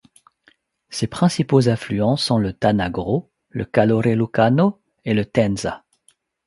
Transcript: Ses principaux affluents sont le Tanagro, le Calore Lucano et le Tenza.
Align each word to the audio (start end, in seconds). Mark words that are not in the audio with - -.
Ses 0.89 1.05
principaux 1.05 1.67
affluents 1.69 2.17
sont 2.17 2.39
le 2.39 2.53
Tanagro, 2.53 3.29
le 3.49 3.65
Calore 3.65 4.01
Lucano 4.15 4.81
et 5.05 5.13
le 5.13 5.25
Tenza. 5.25 5.83